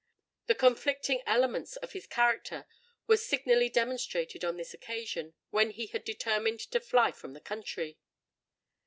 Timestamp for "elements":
1.27-1.75